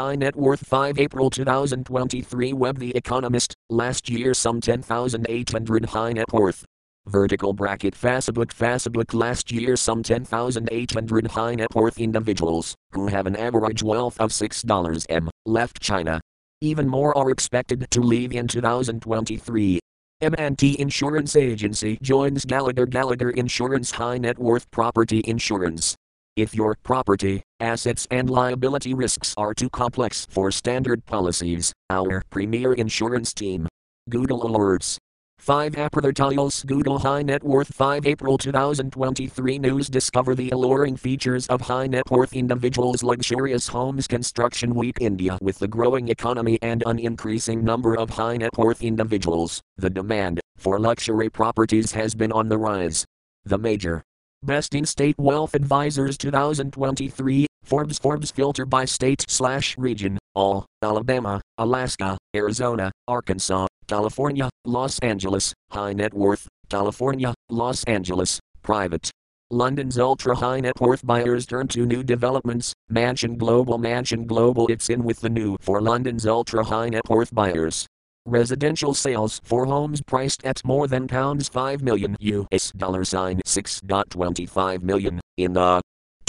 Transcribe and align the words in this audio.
High 0.00 0.16
net 0.16 0.34
worth 0.34 0.66
5 0.66 0.98
April 0.98 1.28
2023 1.28 2.54
Web 2.54 2.78
The 2.78 2.96
Economist, 2.96 3.54
last 3.68 4.08
year 4.08 4.32
some 4.32 4.58
10,800 4.58 5.84
high 5.84 6.14
net 6.14 6.32
worth. 6.32 6.64
Vertical 7.04 7.52
bracket 7.52 7.92
Facebook 7.94 8.46
Facebook 8.46 9.12
last 9.12 9.52
year 9.52 9.76
some 9.76 10.02
10,800 10.02 11.26
high 11.26 11.54
net 11.54 11.74
worth 11.74 11.98
individuals, 12.00 12.74
who 12.92 13.08
have 13.08 13.26
an 13.26 13.36
average 13.36 13.82
wealth 13.82 14.18
of 14.18 14.30
$6 14.30 15.06
m, 15.10 15.28
left 15.44 15.82
China. 15.82 16.18
Even 16.62 16.88
more 16.88 17.14
are 17.18 17.30
expected 17.30 17.86
to 17.90 18.00
leave 18.00 18.32
in 18.32 18.48
2023. 18.48 19.80
M&T 20.22 20.80
Insurance 20.80 21.36
Agency 21.36 21.98
joins 22.00 22.46
Gallagher 22.46 22.86
Gallagher 22.86 23.28
Insurance 23.28 23.90
High 23.90 24.16
Net 24.16 24.38
Worth 24.38 24.70
Property 24.70 25.22
Insurance. 25.26 25.94
If 26.40 26.54
your 26.54 26.74
property, 26.82 27.42
assets, 27.60 28.08
and 28.10 28.30
liability 28.30 28.94
risks 28.94 29.34
are 29.36 29.52
too 29.52 29.68
complex 29.68 30.26
for 30.30 30.50
standard 30.50 31.04
policies, 31.04 31.74
our 31.90 32.22
premier 32.30 32.72
insurance 32.72 33.34
team. 33.34 33.68
Google 34.08 34.40
Alerts. 34.44 34.96
5 35.36 35.72
Apertarios 35.74 36.64
Google 36.64 36.98
High 36.98 37.20
Net 37.20 37.44
Worth 37.44 37.74
5 37.74 38.06
April 38.06 38.38
2023 38.38 39.58
News 39.58 39.90
Discover 39.90 40.34
the 40.34 40.48
alluring 40.48 40.96
features 40.96 41.46
of 41.48 41.60
high 41.60 41.86
net 41.86 42.10
worth 42.10 42.32
individuals' 42.32 43.02
luxurious 43.02 43.68
homes 43.68 44.06
construction 44.06 44.74
week 44.74 44.96
India 44.98 45.36
with 45.42 45.58
the 45.58 45.68
growing 45.68 46.08
economy 46.08 46.58
and 46.62 46.82
an 46.86 46.98
increasing 46.98 47.62
number 47.62 47.98
of 47.98 48.08
high 48.08 48.38
net 48.38 48.56
worth 48.56 48.82
individuals, 48.82 49.60
the 49.76 49.90
demand 49.90 50.40
for 50.56 50.78
luxury 50.78 51.28
properties 51.28 51.92
has 51.92 52.14
been 52.14 52.32
on 52.32 52.48
the 52.48 52.56
rise. 52.56 53.04
The 53.44 53.58
major 53.58 54.02
Best 54.42 54.74
in 54.74 54.86
State 54.86 55.16
Wealth 55.18 55.54
Advisors 55.54 56.16
2023 56.16 57.46
Forbes 57.62 57.98
Forbes 57.98 58.30
filter 58.30 58.64
by 58.64 58.86
state 58.86 59.22
slash 59.28 59.76
region 59.76 60.18
all 60.34 60.64
Alabama, 60.80 61.42
Alaska, 61.58 62.16
Arizona, 62.34 62.90
Arkansas, 63.06 63.66
California, 63.86 64.48
Los 64.64 64.98
Angeles, 65.00 65.52
high 65.72 65.92
net 65.92 66.14
worth, 66.14 66.48
California, 66.70 67.34
Los 67.50 67.84
Angeles, 67.84 68.40
private. 68.62 69.10
London's 69.50 69.98
ultra 69.98 70.34
high 70.34 70.60
net 70.60 70.80
worth 70.80 71.04
buyers 71.04 71.44
turn 71.44 71.68
to 71.68 71.84
new 71.84 72.02
developments. 72.02 72.72
Mansion 72.88 73.36
Global 73.36 73.76
Mansion 73.76 74.26
Global 74.26 74.68
it's 74.68 74.88
in 74.88 75.04
with 75.04 75.20
the 75.20 75.28
new 75.28 75.58
for 75.60 75.82
London's 75.82 76.26
ultra 76.26 76.64
high 76.64 76.88
net 76.88 77.02
worth 77.10 77.34
buyers. 77.34 77.86
Residential 78.26 78.92
sales 78.92 79.40
for 79.44 79.64
homes 79.64 80.02
priced 80.02 80.44
at 80.44 80.62
more 80.64 80.86
than 80.86 81.08
pounds 81.08 81.48
5 81.48 81.82
million 81.82 82.16
US 82.20 82.70
dollar 82.72 83.04
sign 83.04 83.40
6.25 83.46 84.82
million 84.82 85.20
in 85.36 85.54
the 85.54 85.80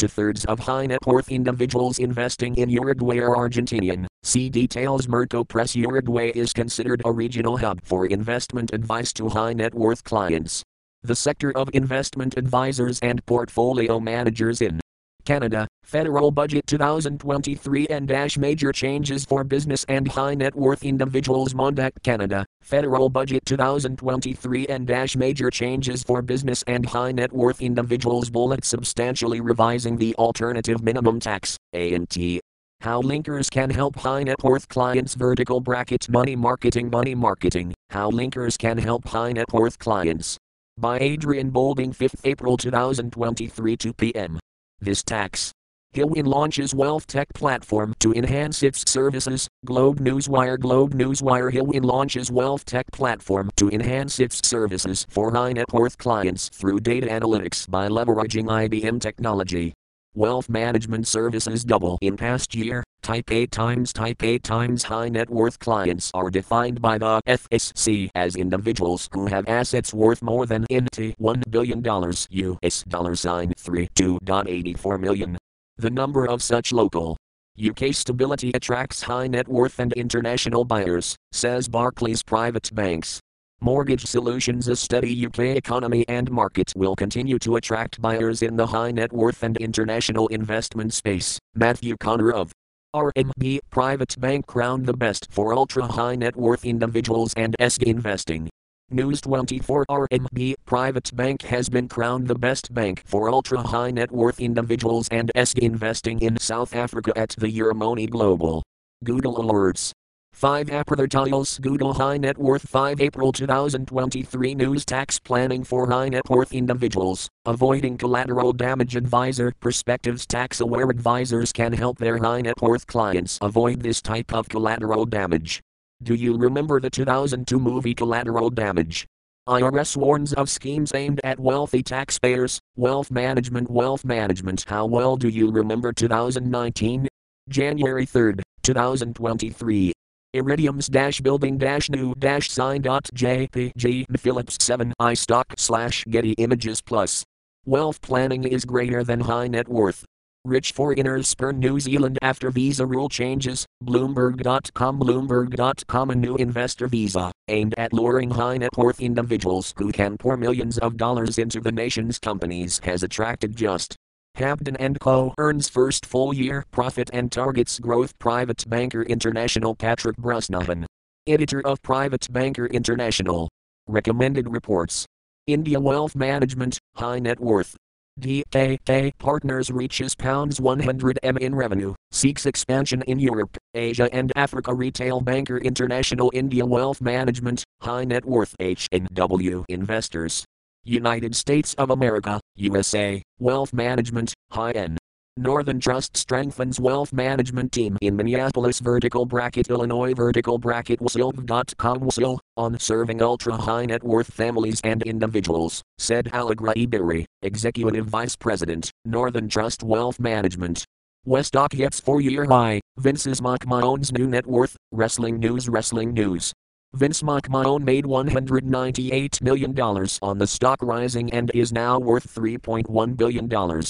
Two 0.02 0.08
thirds 0.08 0.46
of 0.46 0.58
high 0.58 0.88
net 0.88 1.06
worth 1.06 1.30
individuals 1.30 2.00
investing 2.00 2.56
in 2.56 2.72
Uruguay 2.72 3.20
are 3.20 3.36
Argentinian. 3.36 4.08
See 4.24 4.50
details 4.50 5.06
Merco 5.06 5.48
Press 5.48 5.76
Uruguay 5.76 6.32
is 6.34 6.54
considered 6.54 7.04
a 7.06 7.12
regional 7.12 7.58
hub 7.58 7.80
for 7.84 8.08
investment 8.08 8.74
advice 8.74 9.14
to 9.14 9.30
high 9.30 9.54
net 9.54 9.76
worth 9.76 10.04
clients. 10.04 10.64
The 11.04 11.16
sector 11.16 11.56
of 11.56 11.70
investment 11.74 12.36
advisors 12.36 13.00
and 13.02 13.24
portfolio 13.28 14.00
managers 14.00 14.62
in 14.62 14.81
Canada, 15.24 15.68
Federal 15.84 16.32
Budget 16.32 16.66
2023 16.68 17.88
and 17.88 18.08
dash 18.08 18.38
major 18.38 18.72
changes 18.72 19.26
for 19.26 19.44
business 19.44 19.86
and 19.90 20.08
high 20.08 20.36
net 20.36 20.56
worth 20.56 20.84
individuals 20.84 21.54
Mondaq 21.54 21.92
Canada, 22.04 22.46
Federal 22.62 23.10
Budget 23.10 23.46
2023 23.46 24.68
and 24.68 24.88
dash 24.88 25.16
major 25.16 25.50
changes 25.50 26.04
for 26.04 26.22
business 26.22 26.64
and 26.68 26.86
high 26.86 27.12
net 27.12 27.32
worth 27.34 27.62
individuals 27.62 28.30
bullet 28.30 28.64
substantially 28.64 29.42
revising 29.42 29.98
the 29.98 30.16
alternative 30.16 30.84
minimum 30.84 31.20
tax, 31.20 31.58
AMT. 31.76 32.40
How 32.82 33.02
linkers 33.02 33.50
can 33.52 33.70
help 33.70 33.96
high 33.98 34.24
net 34.24 34.44
worth 34.44 34.68
clients 34.68 35.14
vertical 35.14 35.60
bracket 35.60 36.10
money 36.10 36.36
marketing 36.36 36.90
money 36.90 37.14
marketing, 37.14 37.74
how 37.92 38.10
linkers 38.10 38.58
can 38.58 38.78
help 38.78 39.08
high 39.08 39.34
net 39.34 39.54
worth 39.54 39.78
clients. 39.78 40.38
By 40.78 41.00
Adrian 41.00 41.52
Boulding 41.52 41.94
5th 41.94 42.22
April 42.24 42.58
2023 42.58 43.78
2 43.78 43.94
p.m. 43.94 44.40
This 44.84 45.04
tax. 45.04 45.52
Hillwin 45.94 46.26
launches 46.26 46.74
wealth 46.74 47.06
tech 47.06 47.28
platform 47.36 47.94
to 48.00 48.14
enhance 48.14 48.64
its 48.64 48.90
services. 48.90 49.48
Globe 49.64 50.00
Newswire 50.00 50.58
Globe 50.58 50.96
Newswire 50.96 51.52
Hillwin 51.52 51.84
launches 51.84 52.32
wealth 52.32 52.66
tech 52.66 52.88
platform 52.92 53.52
to 53.58 53.70
enhance 53.70 54.20
its 54.20 54.42
services 54.48 55.06
for 55.08 55.34
high 55.34 55.54
net 55.54 55.72
worth 55.72 56.00
clients 56.00 56.50
through 56.50 56.80
data 56.80 57.06
analytics 57.06 57.70
by 57.70 57.88
leveraging 57.90 58.46
IBM 58.46 59.00
technology. 59.00 59.74
Wealth 60.14 60.50
management 60.50 61.08
services 61.08 61.64
double 61.64 61.98
in 62.02 62.18
past 62.18 62.54
year. 62.54 62.84
Taipei 63.02 63.50
Times 63.50 63.94
Type 63.94 64.22
A 64.24 64.38
times 64.40 64.84
high 64.84 65.08
net 65.08 65.30
worth 65.30 65.58
clients 65.58 66.12
are 66.14 66.30
defined 66.30 66.82
by 66.82 66.98
the 66.98 67.22
FSC 67.26 68.10
as 68.14 68.36
individuals 68.36 69.08
who 69.14 69.28
have 69.28 69.48
assets 69.48 69.94
worth 69.94 70.22
more 70.22 70.46
than 70.46 70.66
into 70.70 71.14
$1 71.14 71.44
billion 71.50 71.82
US 71.82 72.84
dollar 72.84 73.16
sign 73.16 73.54
32.84 73.58 75.00
million. 75.00 75.38
The 75.78 75.90
number 75.90 76.26
of 76.26 76.44
such 76.44 76.74
local 76.74 77.16
UK 77.58 77.94
stability 77.94 78.52
attracts 78.54 79.04
high 79.04 79.28
net 79.28 79.48
worth 79.48 79.80
and 79.80 79.94
international 79.94 80.66
buyers, 80.66 81.16
says 81.32 81.70
Barclays 81.70 82.22
Private 82.22 82.70
Banks. 82.74 83.22
Mortgage 83.64 84.08
Solutions 84.08 84.68
A 84.70 84.76
steady 84.76 85.24
UK 85.24 85.56
economy 85.56 86.04
and 86.08 86.32
market 86.32 86.74
will 86.76 86.96
continue 86.96 87.38
to 87.38 87.58
attract 87.58 88.02
buyers 88.02 88.42
in 88.42 88.56
the 88.56 88.66
high 88.66 88.90
net 88.90 89.14
worth 89.14 89.44
and 89.44 89.56
international 89.58 90.28
investment 90.30 90.92
space. 90.96 91.38
Matthew 91.54 91.96
Connor 91.98 92.32
of 92.32 92.52
RMB 92.96 93.60
Private 93.70 94.20
Bank 94.20 94.48
crowned 94.48 94.88
the 94.88 94.98
best 94.98 95.28
for 95.30 95.54
ultra 95.54 95.86
high 95.86 96.16
net 96.16 96.36
worth 96.36 96.66
individuals 96.66 97.36
and 97.36 97.56
ESG 97.60 97.84
investing. 97.84 98.50
News 98.90 99.22
24 99.22 99.86
RMB 99.86 100.56
Private 100.66 101.16
Bank 101.16 101.44
has 101.44 101.70
been 101.70 101.88
crowned 101.88 102.28
the 102.28 102.40
best 102.40 102.74
bank 102.74 103.04
for 103.06 103.30
ultra 103.30 103.62
high 103.62 103.92
net 103.92 104.12
worth 104.12 104.40
individuals 104.40 105.08
and 105.12 105.32
ESG 105.36 105.60
investing 105.60 106.20
in 106.22 106.36
South 106.40 106.76
Africa 106.76 107.14
at 107.16 107.36
the 107.38 107.46
Euromoney 107.46 108.10
Global. 108.10 108.64
Google 109.04 109.36
Alerts. 109.36 109.94
5 110.42 110.68
Apertarios 110.70 111.62
Google 111.62 111.94
High 111.94 112.18
Net 112.18 112.36
Worth 112.36 112.68
5 112.68 113.00
April 113.00 113.32
2023 113.32 114.56
News 114.56 114.84
Tax 114.84 115.20
Planning 115.20 115.64
for 115.64 115.88
High 115.88 116.10
Net 116.10 116.28
Worth 116.32 116.52
Individuals 116.52 117.30
Avoiding 117.46 117.96
Collateral 117.96 118.52
Damage 118.52 118.96
Advisor 118.96 119.54
Perspectives 119.60 120.26
Tax 120.26 120.60
Aware 120.60 120.90
advisors 120.90 121.52
can 121.52 121.74
help 121.74 122.00
their 122.00 122.18
high 122.18 122.42
net 122.42 122.60
worth 122.60 122.88
clients 122.88 123.38
avoid 123.44 123.82
this 123.82 124.02
type 124.02 124.34
of 124.34 124.50
collateral 124.50 125.06
damage. 125.06 125.62
Do 126.02 126.16
you 126.16 126.36
remember 126.36 126.80
the 126.80 126.90
2002 126.90 127.60
movie 127.60 127.94
Collateral 127.94 128.50
Damage? 128.50 129.06
IRS 129.48 129.96
warns 129.96 130.34
of 130.34 130.50
schemes 130.50 130.92
aimed 130.96 131.22
at 131.24 131.40
wealthy 131.40 131.84
taxpayers. 131.84 132.60
Wealth 132.76 133.12
management, 133.12 133.70
wealth 133.70 134.04
management. 134.04 134.66
How 134.68 134.88
well 134.88 135.18
do 135.18 135.30
you 135.30 135.52
remember 135.52 135.94
2019? 135.94 137.08
January 137.48 138.08
3, 138.08 138.38
2023. 138.64 139.94
Iridium's 140.34 140.88
dash 140.88 141.20
building 141.20 141.58
dash 141.58 141.90
new 141.90 142.16
dash 142.18 142.50
sign 142.50 142.82
dot 142.82 143.04
jpg 143.14 144.06
Phillips 144.18 144.56
7 144.62 144.94
iStock 145.02 145.44
slash 145.58 146.06
Getty 146.06 146.32
Images 146.38 146.82
Plus. 146.82 147.26
Wealth 147.66 148.02
planning 148.02 148.46
is 148.46 148.64
greater 148.64 149.04
than 149.04 149.20
high 149.20 149.50
net 149.50 149.68
worth. 149.68 150.06
Rich 150.46 150.72
foreigners 150.72 151.28
spurn 151.28 151.60
New 151.60 151.82
Zealand 151.82 152.18
after 152.22 152.50
visa 152.50 152.86
rule 152.86 153.10
changes. 153.10 153.66
Bloomberg.com 153.84 155.02
Bloomberg.com 155.02 156.10
A 156.10 156.16
new 156.16 156.38
investor 156.38 156.88
visa, 156.88 157.34
aimed 157.50 157.76
at 157.78 157.92
luring 157.92 158.32
high 158.32 158.56
net 158.56 158.78
worth 158.78 159.02
individuals 159.02 159.74
who 159.78 159.92
can 159.92 160.18
pour 160.18 160.38
millions 160.38 160.78
of 160.78 160.96
dollars 160.96 161.40
into 161.40 161.60
the 161.60 161.74
nation's 161.74 162.18
companies, 162.20 162.80
has 162.86 163.04
attracted 163.04 163.54
just. 163.54 163.98
Hampden 164.42 164.96
Co. 164.96 165.34
earns 165.38 165.70
first 165.70 166.04
full 166.04 166.34
year 166.34 166.66
profit 166.72 167.12
and 167.14 167.32
targets 167.32 167.80
growth. 167.80 168.18
Private 168.18 168.68
Banker 168.68 169.04
International 169.04 169.76
Patrick 169.76 170.18
Brusnahan, 170.18 170.86
editor 171.28 171.62
of 171.66 171.82
Private 171.84 172.28
Banker 172.32 172.66
International, 172.66 173.50
recommended 173.88 174.52
reports. 174.52 175.06
India 175.46 175.80
Wealth 175.80 176.16
Management, 176.16 176.80
High 176.96 177.20
Net 177.20 177.40
Worth. 177.40 177.76
DKK 178.20 179.12
Partners 179.20 179.70
reaches 179.70 180.16
pounds 180.16 180.60
100 180.60 181.20
M 181.24 181.38
in 181.38 181.54
revenue, 181.54 181.94
seeks 182.12 182.46
expansion 182.46 183.04
in 183.04 183.20
Europe, 183.20 183.58
Asia 183.74 184.10
and 184.12 184.32
Africa 184.36 184.74
Retail 184.74 185.22
Banker 185.22 185.58
International 185.58 186.32
India 186.34 186.66
Wealth 186.66 187.00
Management, 187.00 187.64
High 187.82 188.06
Net 188.06 188.26
Worth 188.26 188.56
HNW 188.60 189.66
Investors. 189.70 190.46
United 190.84 191.36
States 191.36 191.74
of 191.76 191.90
America, 191.90 192.40
USA, 192.56 193.22
Wealth 193.40 193.74
Management, 193.74 194.34
High 194.52 194.72
End. 194.72 194.98
Northern 195.38 195.80
Trust 195.80 196.18
strengthens 196.18 196.78
wealth 196.78 197.14
management 197.14 197.72
team 197.72 197.98
in 198.02 198.18
Minneapolis 198.18 198.82
vertical 198.82 199.26
bracket 199.26 199.70
Illinois 199.70 200.14
vertical 200.14 200.58
bracket 200.58 201.00
wasilv.com 201.00 202.00
wasil 202.02 202.38
on 202.58 202.78
serving 202.78 203.22
ultra 203.22 203.56
high 203.56 203.86
net 203.86 204.04
worth 204.04 204.34
families 204.34 204.82
and 204.84 205.02
individuals, 205.04 205.82
said 205.98 206.30
Allegra 206.34 206.74
Iberi, 206.76 207.24
Executive 207.44 208.08
Vice 208.08 208.36
President, 208.36 208.92
Northern 209.06 209.48
Trust 209.48 209.84
Wealth 209.84 210.20
Management. 210.20 210.84
Westdock 211.26 211.70
gets 211.70 212.00
four-year 212.00 212.46
high. 212.46 212.82
Vince's 212.98 213.42
Mock 213.42 213.64
McMahon's 213.66 214.12
new 214.12 214.28
net 214.28 214.48
worth. 214.48 214.76
Wrestling 214.92 215.40
news. 215.40 215.70
Wrestling 215.70 216.14
news. 216.14 216.52
Vince 216.94 217.22
McMahon 217.22 217.84
made 217.84 218.04
$198 218.04 219.42
million 219.42 219.80
on 220.22 220.38
the 220.38 220.48
stock 220.48 220.78
rising 220.82 221.32
and 221.32 221.50
is 221.54 221.72
now 221.72 221.98
worth 221.98 222.34
$3.1 222.36 223.16
billion. 223.18 223.82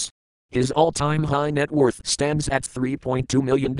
His 0.51 0.71
all 0.71 0.91
time 0.91 1.23
high 1.23 1.49
net 1.49 1.71
worth 1.71 2.05
stands 2.05 2.47
at 2.49 2.63
$3.2 2.63 3.43
million. 3.43 3.75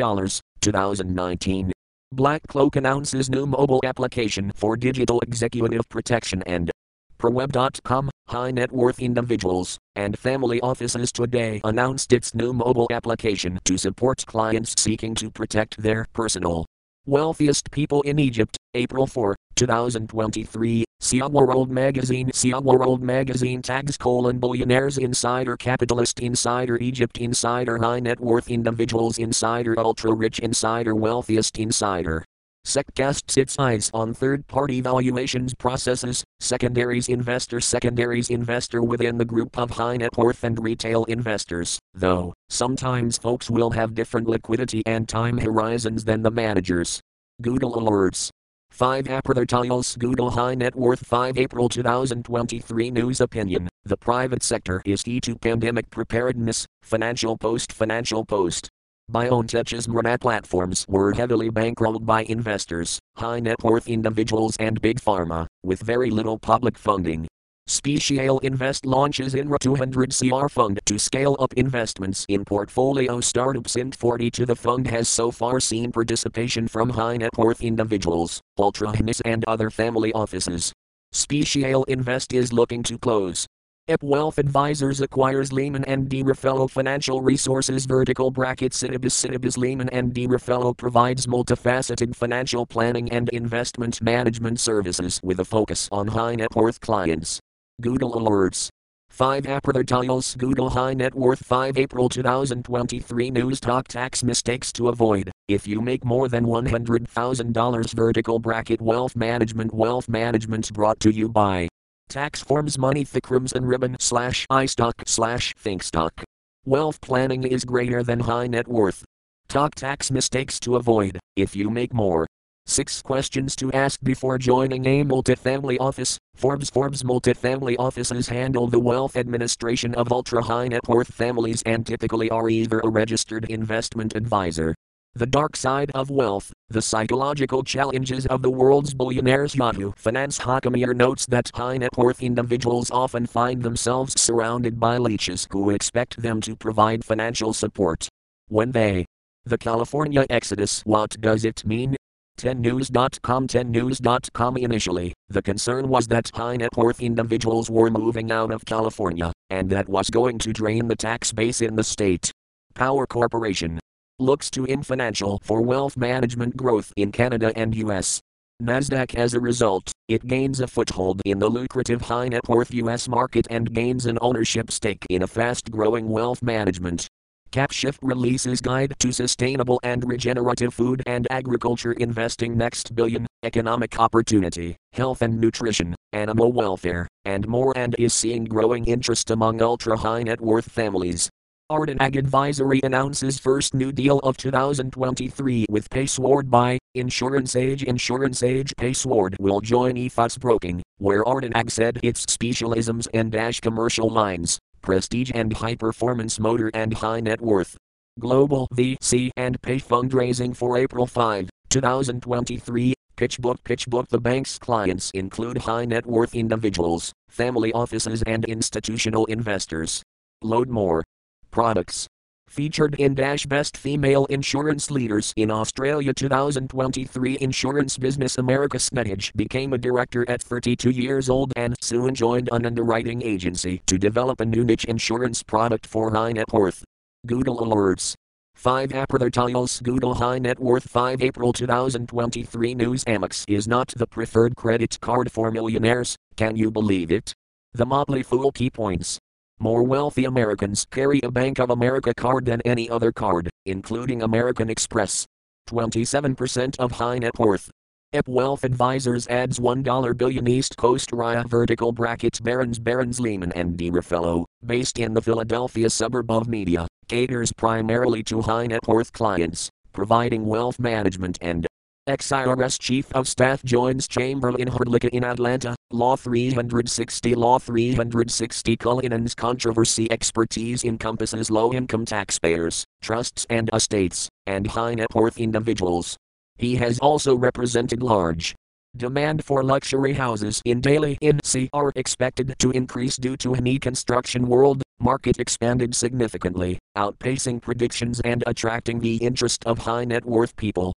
2019. 0.61 1.71
Black 2.13 2.41
Cloak 2.47 2.75
announces 2.75 3.29
new 3.29 3.45
mobile 3.45 3.81
application 3.83 4.51
for 4.55 4.77
digital 4.77 5.19
executive 5.21 5.87
protection 5.89 6.43
and 6.45 6.71
ProWeb.com, 7.19 8.09
high 8.27 8.51
net 8.51 8.71
worth 8.71 8.99
individuals 8.99 9.77
and 9.95 10.17
family 10.17 10.59
offices 10.61 11.11
today 11.11 11.61
announced 11.63 12.13
its 12.13 12.33
new 12.33 12.53
mobile 12.53 12.87
application 12.91 13.59
to 13.65 13.77
support 13.77 14.25
clients 14.25 14.73
seeking 14.79 15.13
to 15.15 15.29
protect 15.29 15.81
their 15.81 16.05
personal 16.13 16.65
wealthiest 17.05 17.71
people 17.71 18.01
in 18.03 18.19
Egypt, 18.19 18.57
April 18.73 19.05
4, 19.05 19.35
2023. 19.55 20.85
Sia 21.01 21.27
World 21.27 21.69
Magazine 21.69 22.31
Sia 22.31 22.59
World 22.61 23.01
Magazine 23.01 23.61
tags 23.61 23.97
colon 23.97 24.39
billionaires 24.39 24.97
insider 24.97 25.57
capitalist 25.57 26.19
insider 26.19 26.77
Egypt 26.77 27.17
insider 27.17 27.77
high 27.79 27.99
net 27.99 28.19
worth 28.19 28.49
individuals 28.49 29.17
insider 29.17 29.77
ultra 29.79 30.13
rich 30.13 30.39
insider 30.39 30.95
wealthiest 30.95 31.57
insider 31.57 32.23
SEC 32.63 32.85
casts 32.93 33.37
its 33.37 33.57
eyes 33.57 33.89
on 33.93 34.13
third 34.13 34.45
party 34.45 34.81
valuations 34.81 35.55
processes, 35.55 36.23
secondaries 36.39 37.09
investor 37.09 37.59
secondaries 37.59 38.29
investor 38.29 38.83
within 38.83 39.17
the 39.17 39.25
group 39.25 39.57
of 39.57 39.71
high 39.71 39.97
net 39.97 40.15
worth 40.15 40.43
and 40.43 40.63
retail 40.63 41.03
investors, 41.05 41.79
though, 41.95 42.33
sometimes 42.49 43.17
folks 43.17 43.49
will 43.49 43.71
have 43.71 43.95
different 43.95 44.27
liquidity 44.27 44.83
and 44.85 45.09
time 45.09 45.39
horizons 45.39 46.05
than 46.05 46.21
the 46.21 46.29
managers. 46.29 47.01
Google 47.41 47.73
alerts. 47.73 48.29
5 48.71 49.09
April 49.09 49.83
Google 49.99 50.31
High 50.31 50.55
Net 50.55 50.75
Worth 50.75 51.05
5 51.05 51.37
April 51.37 51.69
2023 51.69 52.89
News 52.89 53.21
Opinion 53.21 53.67
The 53.83 53.97
private 53.97 54.41
sector 54.41 54.81
is 54.85 55.03
key 55.03 55.19
to 55.21 55.35
pandemic 55.35 55.89
preparedness. 55.89 56.65
Financial 56.81 57.37
Post 57.37 57.73
Financial 57.73 58.25
Post 58.25 58.69
BioNTech's 59.11 59.87
Mrna 59.87 60.19
platforms 60.21 60.85
were 60.87 61.13
heavily 61.13 61.49
bankrolled 61.49 62.05
by 62.05 62.23
investors, 62.23 62.97
high 63.17 63.41
net 63.41 63.61
worth 63.61 63.89
individuals, 63.89 64.55
and 64.57 64.81
big 64.81 65.01
pharma, 65.01 65.47
with 65.63 65.81
very 65.81 66.09
little 66.09 66.39
public 66.39 66.77
funding. 66.77 67.27
Speciale 67.71 68.43
Invest 68.43 68.85
launches 68.85 69.33
INRA 69.33 69.57
200 69.57 70.13
CR 70.13 70.49
fund 70.49 70.81
to 70.85 70.99
scale 70.99 71.37
up 71.39 71.53
investments 71.53 72.25
in 72.27 72.43
portfolio 72.43 73.21
startups. 73.21 73.77
INT 73.77 73.95
42 73.95 74.45
The 74.45 74.57
fund 74.57 74.87
has 74.87 75.07
so 75.07 75.31
far 75.31 75.61
seen 75.61 75.89
participation 75.89 76.67
from 76.67 76.89
high 76.89 77.15
net 77.15 77.29
worth 77.37 77.61
individuals, 77.61 78.41
ultra 78.57 78.93
and 79.23 79.45
other 79.45 79.69
family 79.69 80.11
offices. 80.11 80.73
Speciale 81.13 81.85
Invest 81.87 82.33
is 82.33 82.51
looking 82.51 82.83
to 82.83 82.97
close 82.97 83.47
EP 83.87 84.03
Wealth 84.03 84.37
Advisors 84.37 84.99
acquires 84.99 85.53
Lehman 85.53 85.85
and 85.85 86.09
D. 86.09 86.23
Raffaello 86.23 86.67
Financial 86.67 87.21
Resources 87.21 87.85
vertical 87.85 88.31
bracket 88.31 88.73
Citibus 88.73 89.15
Citibus 89.15 89.57
Lehman 89.57 89.87
and 89.89 90.13
D. 90.13 90.27
Raffaello 90.27 90.73
provides 90.73 91.25
multifaceted 91.25 92.17
financial 92.17 92.65
planning 92.65 93.09
and 93.13 93.29
investment 93.29 94.01
management 94.01 94.59
services 94.59 95.21
with 95.23 95.39
a 95.39 95.45
focus 95.45 95.87
on 95.89 96.07
high 96.07 96.35
net 96.35 96.53
worth 96.53 96.81
clients. 96.81 97.39
Google 97.81 98.13
Alerts 98.13 98.69
5 99.09 99.47
April 99.47 100.21
Google 100.37 100.69
High 100.69 100.93
Net 100.93 101.13
Worth 101.13 101.43
5 101.45 101.77
April 101.77 102.07
2023 102.07 103.31
News 103.31 103.59
Talk 103.59 103.87
Tax 103.87 104.23
Mistakes 104.23 104.71
to 104.73 104.87
Avoid 104.87 105.31
If 105.47 105.67
you 105.67 105.81
make 105.81 106.05
more 106.05 106.29
than 106.29 106.45
$100,000 106.45 107.93
vertical 107.93 108.39
bracket 108.39 108.79
Wealth 108.79 109.15
Management 109.15 109.73
Wealth 109.73 110.07
Management 110.07 110.71
brought 110.71 110.99
to 111.01 111.11
you 111.11 111.27
by 111.27 111.67
Tax 112.07 112.41
forms 112.41 112.77
money 112.77 113.03
thick 113.03 113.23
crimson 113.23 113.65
ribbon 113.65 113.97
slash 113.99 114.45
iStock 114.51 114.93
slash 115.05 115.53
thinkstock. 115.55 116.23
Wealth 116.65 117.01
planning 117.01 117.43
is 117.43 117.65
greater 117.65 118.03
than 118.03 118.19
high 118.19 118.47
net 118.47 118.67
worth. 118.67 119.03
Talk 119.47 119.75
tax 119.75 120.11
mistakes 120.11 120.59
to 120.61 120.75
avoid 120.75 121.19
if 121.35 121.55
you 121.55 121.69
make 121.69 121.93
more. 121.93 122.27
6 122.65 123.01
questions 123.01 123.55
to 123.55 123.71
ask 123.71 123.99
before 124.01 124.37
joining 124.37 124.85
a 124.85 125.03
multifamily 125.03 125.77
office. 125.79 126.17
Forbes 126.35 126.69
Forbes 126.69 127.03
multifamily 127.03 127.75
offices 127.77 128.29
handle 128.29 128.67
the 128.67 128.79
wealth 128.79 129.15
administration 129.15 129.93
of 129.95 130.11
ultra 130.11 130.43
high 130.43 130.67
net 130.67 130.87
worth 130.87 131.13
families 131.13 131.61
and 131.65 131.85
typically 131.85 132.29
are 132.29 132.49
either 132.49 132.79
a 132.79 132.89
registered 132.89 133.45
investment 133.49 134.15
advisor 134.15 134.75
the 135.13 135.25
Dark 135.25 135.57
Side 135.57 135.91
of 135.93 136.09
Wealth, 136.09 136.53
The 136.69 136.81
Psychological 136.81 137.63
Challenges 137.63 138.25
of 138.27 138.41
the 138.41 138.49
World's 138.49 138.93
Billionaires 138.93 139.53
Yahoo 139.53 139.91
Finance 139.97 140.39
Hakamier 140.39 140.95
notes 140.95 141.25
that 141.25 141.51
high 141.53 141.77
net 141.77 141.97
worth 141.97 142.23
individuals 142.23 142.89
often 142.91 143.25
find 143.25 143.61
themselves 143.61 144.19
surrounded 144.19 144.79
by 144.79 144.97
leeches 144.97 145.49
who 145.51 145.69
expect 145.69 146.21
them 146.21 146.39
to 146.41 146.55
provide 146.55 147.03
financial 147.03 147.51
support. 147.51 148.07
When 148.47 148.71
they. 148.71 149.05
The 149.43 149.57
California 149.57 150.25
Exodus 150.29 150.81
What 150.85 151.19
does 151.19 151.43
it 151.43 151.65
mean? 151.65 151.97
10news.com 152.41 153.47
10news.com 153.47 154.57
Initially, 154.57 155.13
the 155.29 155.41
concern 155.43 155.87
was 155.87 156.07
that 156.07 156.31
high 156.33 156.57
net 156.57 156.75
worth 156.75 156.99
individuals 156.99 157.69
were 157.69 157.91
moving 157.91 158.31
out 158.31 158.51
of 158.51 158.65
California, 158.65 159.31
and 159.51 159.69
that 159.69 159.87
was 159.87 160.09
going 160.09 160.39
to 160.39 160.51
drain 160.51 160.87
the 160.87 160.95
tax 160.95 161.31
base 161.31 161.61
in 161.61 161.75
the 161.75 161.83
state. 161.83 162.31
Power 162.73 163.05
Corporation, 163.05 163.79
looks 164.17 164.49
to 164.49 164.65
in 164.65 164.81
financial 164.81 165.39
for 165.43 165.61
wealth 165.61 165.95
management 165.97 166.57
growth 166.57 166.91
in 166.97 167.11
Canada 167.11 167.53
and 167.55 167.75
US. 167.75 168.19
Nasdaq 168.61 169.13
as 169.15 169.35
a 169.35 169.39
result, 169.39 169.91
it 170.07 170.25
gains 170.25 170.61
a 170.61 170.67
foothold 170.67 171.21
in 171.25 171.37
the 171.37 171.49
lucrative 171.49 172.01
high 172.01 172.27
net 172.27 172.47
worth 172.49 172.73
US 172.73 173.07
market 173.07 173.45
and 173.51 173.71
gains 173.71 174.07
an 174.07 174.17
ownership 174.19 174.71
stake 174.71 175.05
in 175.11 175.21
a 175.21 175.27
fast 175.27 175.69
growing 175.69 176.09
wealth 176.09 176.41
management. 176.41 177.07
CapShift 177.51 177.97
releases 178.01 178.61
Guide 178.61 178.93
to 178.99 179.11
Sustainable 179.11 179.81
and 179.83 180.07
Regenerative 180.07 180.73
Food 180.73 181.03
and 181.05 181.27
Agriculture 181.29 181.91
Investing 181.91 182.57
Next 182.57 182.95
Billion, 182.95 183.27
Economic 183.43 183.99
Opportunity, 183.99 184.77
Health 184.93 185.21
and 185.21 185.37
Nutrition, 185.37 185.93
Animal 186.13 186.53
Welfare, 186.53 187.09
and 187.25 187.45
more 187.49 187.73
and 187.75 187.93
is 187.99 188.13
seeing 188.13 188.45
growing 188.45 188.85
interest 188.85 189.31
among 189.31 189.61
ultra 189.61 189.97
high 189.97 190.23
net 190.23 190.39
worth 190.39 190.71
families. 190.71 191.29
Arden 191.69 192.01
Ag 192.01 192.15
Advisory 192.15 192.79
announces 192.83 193.37
first 193.37 193.73
new 193.73 193.91
deal 193.91 194.19
of 194.19 194.37
2023 194.37 195.65
with 195.69 195.89
PaySword 195.89 196.49
by 196.49 196.79
Insurance 196.95 197.57
Age. 197.57 197.83
Insurance 197.83 198.43
Age 198.43 198.73
PaySword 198.77 199.35
will 199.41 199.59
join 199.59 199.95
EFAS 199.95 200.39
Broking, 200.39 200.81
where 200.99 201.27
Arden 201.27 201.53
Ag 201.53 201.69
said 201.69 201.99
its 202.01 202.25
specialisms 202.25 203.07
and 203.13 203.29
dash 203.31 203.59
commercial 203.59 204.09
lines, 204.09 204.57
prestige 204.81 205.31
and 205.33 205.53
high 205.53 205.75
performance 205.75 206.39
motor 206.39 206.71
and 206.73 206.93
high 206.93 207.19
net 207.19 207.41
worth. 207.41 207.77
Global 208.19 208.67
VC 208.73 209.29
and 209.37 209.61
Pay 209.61 209.77
fundraising 209.77 210.55
for 210.55 210.77
April 210.77 211.07
5, 211.07 211.49
2023. 211.69 212.93
PitchBook 213.15 213.57
PitchBook 213.63 214.07
The 214.07 214.19
bank's 214.19 214.57
clients 214.57 215.11
include 215.11 215.59
high 215.59 215.85
net 215.85 216.05
worth 216.05 216.33
individuals, 216.33 217.13
family 217.29 217.71
offices, 217.71 218.23
and 218.23 218.45
institutional 218.45 219.25
investors. 219.25 220.01
Load 220.41 220.69
more 220.69 221.03
products. 221.51 222.07
Featured 222.51 222.95
in 222.95 223.15
Dash 223.15 223.45
Best 223.45 223.77
Female 223.77 224.25
Insurance 224.25 224.91
Leaders 224.91 225.33
in 225.37 225.49
Australia 225.49 226.13
2023 226.13 227.37
Insurance 227.39 227.97
Business 227.97 228.37
America 228.37 228.77
Snedage 228.77 229.33
became 229.37 229.71
a 229.71 229.77
director 229.77 230.29
at 230.29 230.41
32 230.41 230.89
years 230.89 231.29
old 231.29 231.53
and 231.55 231.77
soon 231.79 232.13
joined 232.13 232.49
an 232.51 232.65
underwriting 232.65 233.21
agency 233.21 233.81
to 233.85 233.97
develop 233.97 234.41
a 234.41 234.45
new 234.45 234.65
niche 234.65 234.83
insurance 234.83 235.41
product 235.41 235.87
for 235.87 236.11
high 236.11 236.33
net 236.33 236.51
worth. 236.51 236.83
Google 237.25 237.59
Alerts 237.59 238.15
5 238.55 238.95
April 238.95 239.67
Google 239.81 240.15
High 240.15 240.39
Net 240.39 240.59
Worth 240.59 240.89
5 240.89 241.21
April 241.21 241.53
2023 241.53 242.75
News 242.75 243.05
Amex 243.05 243.45
is 243.47 243.65
not 243.65 243.93
the 243.95 244.05
preferred 244.05 244.57
credit 244.57 244.99
card 244.99 245.31
for 245.31 245.51
millionaires, 245.51 246.17
can 246.35 246.57
you 246.57 246.69
believe 246.69 247.13
it? 247.13 247.33
The 247.73 247.85
Motley 247.85 248.23
Fool 248.23 248.51
key 248.51 248.69
points. 248.69 249.19
More 249.61 249.83
wealthy 249.83 250.25
Americans 250.25 250.87
carry 250.89 251.21
a 251.21 251.29
Bank 251.29 251.59
of 251.59 251.69
America 251.69 252.15
card 252.15 252.45
than 252.45 252.61
any 252.61 252.89
other 252.89 253.11
card, 253.11 253.47
including 253.67 254.23
American 254.23 254.71
Express. 254.71 255.27
27% 255.69 256.79
of 256.79 256.93
high 256.93 257.19
net 257.19 257.37
worth. 257.37 257.69
EP 258.11 258.27
Wealth 258.27 258.63
Advisors 258.63 259.27
adds 259.27 259.59
1 259.59 259.83
billion 259.83 260.47
East 260.47 260.75
Coast 260.77 261.11
RIA 261.11 261.43
vertical 261.47 261.91
brackets 261.91 262.39
Barron's 262.39 262.79
Barron's 262.79 263.19
Lehman 263.19 263.51
and 263.51 263.77
D. 263.77 263.91
Raffaello, 263.91 264.47
based 264.65 264.97
in 264.97 265.13
the 265.13 265.21
Philadelphia 265.21 265.91
suburb 265.91 266.31
of 266.31 266.47
Media, 266.47 266.87
caters 267.07 267.53
primarily 267.53 268.23
to 268.23 268.41
high 268.41 268.65
net 268.65 268.87
worth 268.87 269.13
clients, 269.13 269.69
providing 269.93 270.43
wealth 270.43 270.79
management 270.79 271.37
and 271.39 271.67
Ex-IRS 272.07 272.79
Chief 272.79 273.11
of 273.11 273.27
Staff 273.27 273.63
joins 273.63 274.07
Chamberlain 274.07 274.67
Hrdlicka 274.67 275.09
in 275.09 275.23
Atlanta, 275.23 275.75
Law 275.91 276.15
360 276.15 277.35
Law 277.35 277.59
360 277.59 278.75
Cullinan's 278.77 279.35
controversy 279.35 280.11
expertise 280.11 280.83
encompasses 280.83 281.51
low-income 281.51 282.05
taxpayers, 282.05 282.83
trusts 283.03 283.45
and 283.51 283.69
estates, 283.71 284.29
and 284.47 284.65
high 284.65 284.95
net 284.95 285.13
worth 285.13 285.37
individuals. 285.37 286.17
He 286.57 286.75
has 286.77 286.97
also 286.97 287.35
represented 287.35 288.01
large 288.01 288.55
Demand 288.97 289.45
for 289.45 289.63
luxury 289.63 290.11
houses 290.11 290.61
in 290.65 290.81
Delhi 290.81 291.17
NC 291.21 291.69
are 291.71 291.93
expected 291.95 292.53
to 292.59 292.71
increase 292.71 293.15
due 293.15 293.37
to 293.37 293.53
a 293.53 293.61
new 293.61 293.79
construction 293.79 294.47
world 294.47 294.81
market 295.01 295.39
expanded 295.39 295.95
significantly, 295.95 296.77
outpacing 296.97 297.61
predictions 297.61 298.21
and 298.23 298.43
attracting 298.47 298.99
the 298.99 299.17
interest 299.17 299.65
of 299.65 299.79
high 299.79 300.05
net 300.05 300.25
worth 300.25 300.55
people 300.55 300.93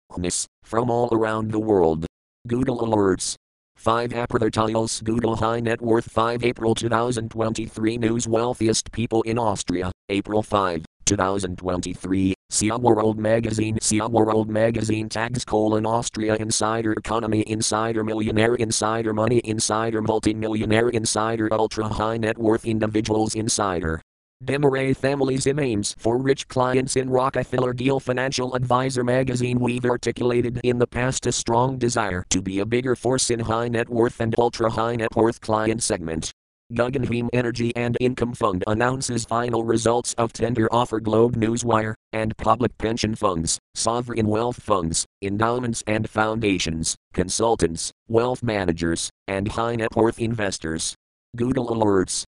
from 0.63 0.89
all 0.91 1.09
around 1.11 1.51
the 1.51 1.59
world. 1.59 2.05
Google 2.47 2.79
Alerts 2.79 3.35
5 3.77 4.11
Aprathartiles 4.11 5.03
Google 5.03 5.35
High 5.35 5.59
Net 5.59 5.81
Worth 5.81 6.09
5 6.09 6.43
April 6.43 6.75
2023 6.75 7.97
News 7.97 8.27
Wealthiest 8.27 8.91
People 8.91 9.21
in 9.23 9.37
Austria, 9.37 9.91
April 10.09 10.43
5, 10.43 10.85
2023 11.05 12.32
SIA 12.53 12.77
World 12.77 13.17
Magazine 13.17 13.79
SIA 13.81 14.07
World 14.07 14.47
Magazine 14.47 15.09
tags 15.09 15.43
colon 15.43 15.87
Austria 15.87 16.35
Insider 16.35 16.93
Economy 16.93 17.43
Insider 17.47 18.03
Millionaire 18.03 18.53
Insider 18.53 19.11
Money 19.11 19.41
Insider 19.43 20.03
Multimillionaire 20.03 20.89
Insider 20.89 21.51
Ultra 21.51 21.87
High 21.87 22.17
Net 22.17 22.37
Worth 22.37 22.65
Individuals 22.65 23.33
Insider 23.33 24.01
Desmarais 24.45 24.95
Families 24.95 25.47
aims 25.47 25.95
for 25.97 26.17
rich 26.17 26.47
clients 26.47 26.95
in 26.95 27.09
Rockefeller 27.09 27.73
Deal 27.73 27.99
Financial 27.99 28.53
Advisor 28.53 29.03
magazine 29.03 29.59
We've 29.59 29.85
articulated 29.85 30.61
in 30.63 30.77
the 30.77 30.85
past 30.85 31.25
a 31.25 31.31
strong 31.31 31.79
desire 31.79 32.23
to 32.29 32.41
be 32.41 32.59
a 32.59 32.65
bigger 32.67 32.95
force 32.95 33.31
in 33.31 33.39
high 33.39 33.67
net 33.67 33.89
worth 33.89 34.19
and 34.19 34.35
ultra 34.37 34.69
high 34.69 34.95
net 34.95 35.15
worth 35.15 35.41
client 35.41 35.81
segment. 35.81 36.31
Guggenheim 36.73 37.29
Energy 37.33 37.75
and 37.75 37.97
Income 37.99 38.33
Fund 38.35 38.63
announces 38.67 39.25
final 39.25 39.63
results 39.63 40.13
of 40.13 40.31
tender 40.31 40.67
offer 40.71 40.99
Globe 40.99 41.35
Newswire, 41.35 41.93
and 42.13 42.35
public 42.37 42.77
pension 42.77 43.15
funds, 43.15 43.59
sovereign 43.75 44.27
wealth 44.27 44.61
funds, 44.61 45.05
endowments 45.21 45.83
and 45.87 46.09
foundations, 46.09 46.95
consultants, 47.13 47.91
wealth 48.07 48.41
managers, 48.41 49.09
and 49.27 49.49
high 49.49 49.75
net 49.75 49.95
worth 49.95 50.19
investors. 50.19 50.95
Google 51.35 51.67
Alerts 51.67 52.23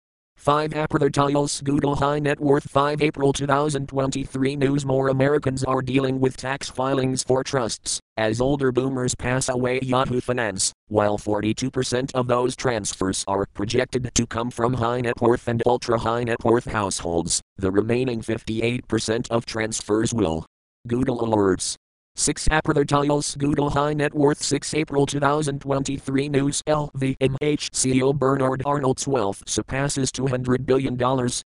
5 0.46 0.72
Aprathartiles 0.74 1.64
Google 1.64 1.96
High 1.96 2.20
Net 2.20 2.40
Worth 2.40 2.70
5 2.70 3.02
April 3.02 3.34
2023 3.34 4.56
News 4.56 4.86
More 4.86 5.08
Americans 5.08 5.64
are 5.64 5.82
dealing 5.82 6.20
with 6.20 6.38
tax 6.38 6.70
filings 6.70 7.24
for 7.24 7.44
trusts. 7.44 8.00
As 8.16 8.40
older 8.40 8.72
boomers 8.72 9.16
pass 9.16 9.50
away 9.50 9.80
Yahoo 9.82 10.22
Finance, 10.22 10.72
while 10.88 11.18
42% 11.18 12.12
of 12.14 12.28
those 12.28 12.56
transfers 12.56 13.24
are 13.28 13.48
projected 13.56 14.12
to 14.14 14.28
come 14.28 14.52
from 14.52 14.76
high 14.76 15.02
net 15.02 15.20
worth 15.20 15.48
and 15.48 15.64
ultra 15.66 15.98
high 15.98 16.24
net 16.24 16.44
worth 16.44 16.66
households. 16.66 17.42
The 17.58 17.72
remaining 17.72 18.22
58% 18.22 19.28
of 19.32 19.48
transfers 19.48 20.14
will. 20.14 20.46
Google 20.88 21.22
Alerts 21.22 21.76
6 22.18 22.48
Aprathartiles 22.48 23.38
Google 23.38 23.72
High 23.72 23.94
Net 23.94 24.14
Worth 24.14 24.42
6 24.42 24.74
April 24.74 25.06
2023 25.06 26.30
News 26.30 26.62
LVMH 26.66 27.70
CEO 27.72 28.18
Bernard 28.18 28.64
Arnault's 28.66 29.06
wealth 29.06 29.44
surpasses 29.46 30.14
$200 30.14 30.66
billion. 30.66 30.98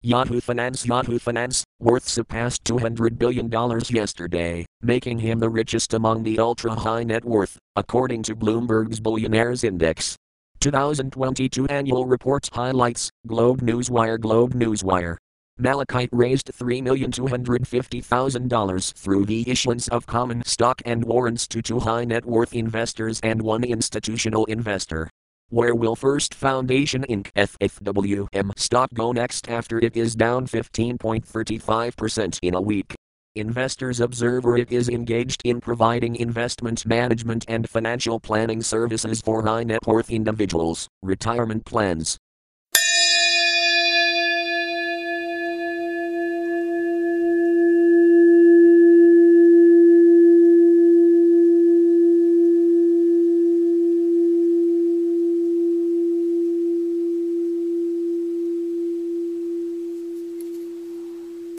Yahoo 0.01 0.41
Finance 0.41 0.85
Yahoo 0.85 1.17
Finance 1.17 1.63
worth 1.79 2.09
surpassed 2.09 2.65
$200 2.65 3.17
billion 3.17 3.49
yesterday, 3.87 4.65
making 4.81 5.19
him 5.19 5.39
the 5.39 5.49
richest 5.49 5.93
among 5.93 6.23
the 6.23 6.37
ultra 6.37 6.75
high 6.75 7.03
net 7.03 7.23
worth, 7.23 7.57
according 7.77 8.21
to 8.23 8.35
Bloomberg's 8.35 8.99
Billionaires 8.99 9.63
Index. 9.63 10.17
2022 10.59 11.67
Annual 11.67 12.05
Report 12.05 12.49
highlights 12.51 13.09
Globe 13.25 13.61
Newswire 13.61 14.19
Globe 14.19 14.53
Newswire 14.53 15.15
Malachite 15.61 16.07
raised 16.13 16.49
$3,250,000 16.53 18.93
through 18.93 19.25
the 19.25 19.43
issuance 19.49 19.89
of 19.89 20.07
common 20.07 20.41
stock 20.45 20.81
and 20.85 21.03
warrants 21.03 21.49
to 21.49 21.61
two 21.61 21.81
high 21.81 22.05
net 22.05 22.23
worth 22.23 22.53
investors 22.53 23.19
and 23.23 23.41
one 23.41 23.65
institutional 23.65 24.45
investor. 24.45 25.09
Where 25.49 25.75
will 25.75 25.97
First 25.97 26.33
Foundation 26.33 27.03
Inc. 27.09 27.33
FFWM 27.33 28.57
stock 28.57 28.89
go 28.93 29.11
next 29.11 29.49
after 29.49 29.79
it 29.79 29.97
is 29.97 30.15
down 30.15 30.47
15.35% 30.47 32.39
in 32.41 32.55
a 32.55 32.61
week? 32.61 32.95
Investors 33.35 33.99
Observer 33.99 34.57
it 34.57 34.71
is 34.71 34.87
engaged 34.87 35.41
in 35.43 35.59
providing 35.59 36.15
investment 36.15 36.85
management 36.85 37.43
and 37.49 37.69
financial 37.69 38.21
planning 38.21 38.61
services 38.61 39.19
for 39.19 39.43
high 39.43 39.65
net 39.65 39.85
worth 39.85 40.09
individuals, 40.09 40.87
retirement 41.03 41.65
plans, 41.65 42.17